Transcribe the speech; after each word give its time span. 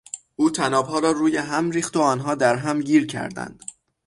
او 0.35 0.49
طنابها 0.49 0.99
را 0.99 1.11
روی 1.11 1.37
هم 1.37 1.71
ریخت 1.71 1.97
و 1.97 2.01
آنها 2.01 2.35
درهم 2.35 2.81
گیر 2.81 3.07
کردند. 3.07 3.63